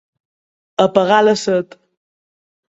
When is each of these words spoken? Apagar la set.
Apagar 0.85 1.19
la 1.27 1.35
set. 1.43 1.79